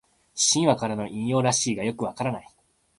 [0.33, 2.49] 神話からの引用らしいがよくわからない